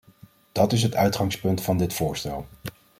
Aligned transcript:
Dat 0.51 0.71
is 0.73 0.83
het 0.83 0.95
uitgangspunt 0.95 1.61
van 1.61 1.77
dit 1.77 1.93
voorstel. 1.93 2.47